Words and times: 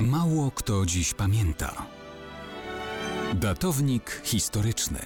Mało 0.00 0.50
kto 0.50 0.86
dziś 0.86 1.14
pamięta. 1.14 1.86
Datownik 3.34 4.20
historyczny 4.24 4.98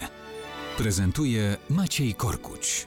prezentuje 0.79 1.56
Maciej 1.71 2.14
Korkuć. 2.14 2.87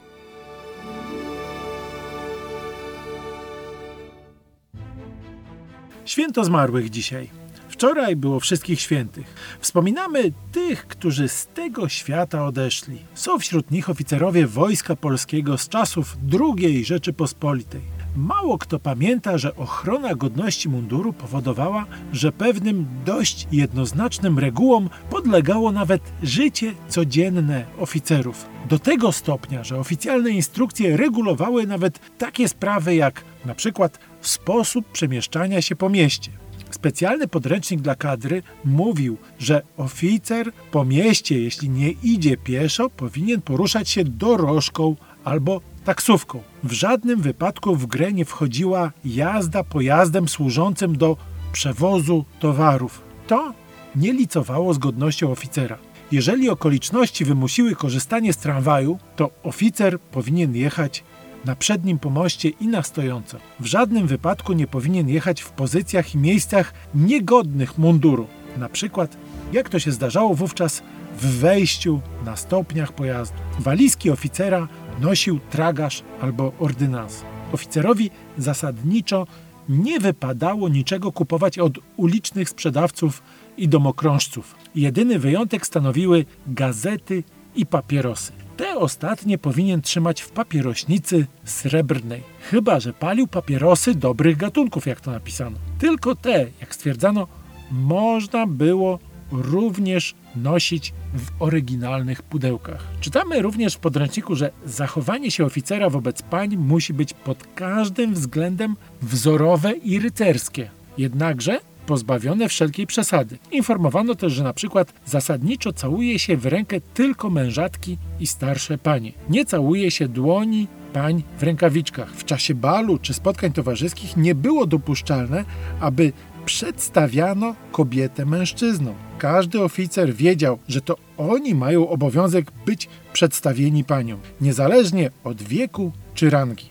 Święto 6.04 6.44
zmarłych 6.44 6.90
dzisiaj. 6.90 7.30
Wczoraj 7.68 8.16
było 8.16 8.40
wszystkich 8.40 8.80
świętych. 8.80 9.56
Wspominamy 9.60 10.32
tych, 10.52 10.86
którzy 10.86 11.28
z 11.28 11.46
tego 11.46 11.88
świata 11.88 12.46
odeszli. 12.46 12.98
Są 13.14 13.38
wśród 13.38 13.70
nich 13.70 13.90
oficerowie 13.90 14.46
Wojska 14.46 14.96
Polskiego 14.96 15.58
z 15.58 15.68
czasów 15.68 16.16
II 16.40 16.84
Rzeczypospolitej. 16.84 17.93
Mało 18.16 18.58
kto 18.58 18.78
pamięta, 18.78 19.38
że 19.38 19.56
ochrona 19.56 20.14
godności 20.14 20.68
munduru 20.68 21.12
powodowała, 21.12 21.86
że 22.12 22.32
pewnym 22.32 22.86
dość 23.04 23.48
jednoznacznym 23.52 24.38
regułom 24.38 24.90
podlegało 25.10 25.72
nawet 25.72 26.02
życie 26.22 26.74
codzienne 26.88 27.64
oficerów. 27.78 28.46
Do 28.68 28.78
tego 28.78 29.12
stopnia, 29.12 29.64
że 29.64 29.78
oficjalne 29.78 30.30
instrukcje 30.30 30.96
regulowały 30.96 31.66
nawet 31.66 32.18
takie 32.18 32.48
sprawy 32.48 32.94
jak 32.94 33.24
na 33.44 33.54
przykład 33.54 33.98
sposób 34.20 34.92
przemieszczania 34.92 35.62
się 35.62 35.76
po 35.76 35.88
mieście. 35.88 36.43
Specjalny 36.74 37.28
podręcznik 37.28 37.80
dla 37.80 37.94
kadry 37.94 38.42
mówił, 38.64 39.16
że 39.38 39.62
oficer 39.76 40.52
po 40.70 40.84
mieście, 40.84 41.40
jeśli 41.40 41.68
nie 41.70 41.90
idzie 41.90 42.36
pieszo, 42.36 42.90
powinien 42.90 43.42
poruszać 43.42 43.88
się 43.88 44.04
dorożką 44.04 44.96
albo 45.24 45.60
taksówką. 45.84 46.42
W 46.64 46.72
żadnym 46.72 47.20
wypadku 47.20 47.76
w 47.76 47.86
grę 47.86 48.12
nie 48.12 48.24
wchodziła 48.24 48.92
jazda 49.04 49.64
pojazdem 49.64 50.28
służącym 50.28 50.98
do 50.98 51.16
przewozu 51.52 52.24
towarów. 52.40 53.02
To 53.26 53.54
nie 53.96 54.12
licowało 54.12 54.74
z 54.74 54.78
godnością 54.78 55.32
oficera. 55.32 55.78
Jeżeli 56.12 56.50
okoliczności 56.50 57.24
wymusiły 57.24 57.74
korzystanie 57.74 58.32
z 58.32 58.36
tramwaju, 58.36 58.98
to 59.16 59.30
oficer 59.42 60.00
powinien 60.00 60.56
jechać 60.56 61.04
na 61.44 61.56
przednim 61.56 61.98
pomoście 61.98 62.48
i 62.48 62.68
na 62.68 62.82
stojąco. 62.82 63.38
W 63.60 63.66
żadnym 63.66 64.06
wypadku 64.06 64.52
nie 64.52 64.66
powinien 64.66 65.08
jechać 65.08 65.40
w 65.40 65.50
pozycjach 65.50 66.14
i 66.14 66.18
miejscach 66.18 66.74
niegodnych 66.94 67.78
munduru. 67.78 68.26
Na 68.56 68.68
przykład, 68.68 69.16
jak 69.52 69.68
to 69.68 69.78
się 69.78 69.92
zdarzało 69.92 70.34
wówczas 70.34 70.82
w 71.18 71.26
wejściu 71.26 72.00
na 72.24 72.36
stopniach 72.36 72.92
pojazdu. 72.92 73.36
Walizki 73.58 74.10
oficera 74.10 74.68
nosił 75.00 75.40
tragarz 75.50 76.02
albo 76.20 76.52
ordynans. 76.58 77.22
Oficerowi 77.52 78.10
zasadniczo 78.38 79.26
nie 79.68 80.00
wypadało 80.00 80.68
niczego 80.68 81.12
kupować 81.12 81.58
od 81.58 81.78
ulicznych 81.96 82.48
sprzedawców 82.48 83.22
i 83.56 83.68
domokrążców. 83.68 84.54
Jedyny 84.74 85.18
wyjątek 85.18 85.66
stanowiły 85.66 86.24
gazety 86.46 87.24
i 87.56 87.66
papierosy. 87.66 88.32
Te 88.56 88.74
ostatnie 88.78 89.38
powinien 89.38 89.82
trzymać 89.82 90.20
w 90.20 90.30
papierośnicy 90.30 91.26
srebrnej, 91.44 92.22
chyba 92.50 92.80
że 92.80 92.92
palił 92.92 93.26
papierosy 93.26 93.94
dobrych 93.94 94.36
gatunków, 94.36 94.86
jak 94.86 95.00
to 95.00 95.10
napisano. 95.10 95.58
Tylko 95.78 96.14
te, 96.14 96.46
jak 96.60 96.74
stwierdzano, 96.74 97.26
można 97.70 98.46
było 98.46 98.98
również 99.32 100.14
nosić 100.36 100.92
w 101.14 101.42
oryginalnych 101.42 102.22
pudełkach. 102.22 102.86
Czytamy 103.00 103.42
również 103.42 103.74
w 103.74 103.78
podręczniku, 103.78 104.34
że 104.34 104.50
zachowanie 104.66 105.30
się 105.30 105.44
oficera 105.44 105.90
wobec 105.90 106.22
pań 106.22 106.56
musi 106.56 106.94
być 106.94 107.14
pod 107.14 107.44
każdym 107.54 108.14
względem 108.14 108.76
wzorowe 109.02 109.72
i 109.72 109.98
rycerskie. 109.98 110.70
Jednakże 110.98 111.60
pozbawione 111.86 112.48
wszelkiej 112.48 112.86
przesady. 112.86 113.38
Informowano 113.52 114.14
też, 114.14 114.32
że 114.32 114.44
na 114.44 114.52
przykład 114.52 114.92
zasadniczo 115.06 115.72
całuje 115.72 116.18
się 116.18 116.36
w 116.36 116.46
rękę 116.46 116.80
tylko 116.94 117.30
mężatki 117.30 117.98
i 118.20 118.26
starsze 118.26 118.78
panie. 118.78 119.12
Nie 119.30 119.44
całuje 119.44 119.90
się 119.90 120.08
dłoni 120.08 120.66
pań 120.92 121.22
w 121.38 121.42
rękawiczkach. 121.42 122.10
W 122.10 122.24
czasie 122.24 122.54
balu 122.54 122.98
czy 122.98 123.14
spotkań 123.14 123.52
towarzyskich 123.52 124.16
nie 124.16 124.34
było 124.34 124.66
dopuszczalne, 124.66 125.44
aby 125.80 126.12
przedstawiano 126.44 127.54
kobietę 127.72 128.26
mężczyznom. 128.26 128.94
Każdy 129.18 129.62
oficer 129.62 130.14
wiedział, 130.14 130.58
że 130.68 130.80
to 130.80 130.96
oni 131.16 131.54
mają 131.54 131.88
obowiązek 131.88 132.50
być 132.66 132.88
przedstawieni 133.12 133.84
paniom, 133.84 134.20
niezależnie 134.40 135.10
od 135.24 135.42
wieku 135.42 135.92
czy 136.14 136.30
rangi. 136.30 136.66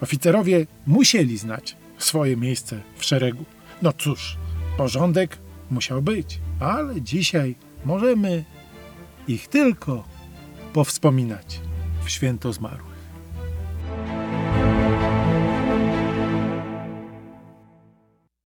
Oficerowie 0.00 0.66
musieli 0.86 1.38
znać 1.38 1.76
swoje 1.98 2.36
miejsce 2.36 2.80
w 2.96 3.04
szeregu. 3.04 3.44
No 3.82 3.92
cóż, 3.92 4.36
porządek 4.82 5.38
musiał 5.70 6.02
być, 6.02 6.40
ale 6.60 7.00
dzisiaj 7.00 7.54
możemy 7.84 8.44
ich 9.28 9.48
tylko 9.48 10.04
powspominać 10.72 11.60
w 12.04 12.10
święto 12.10 12.52
zmarłych. 12.52 12.91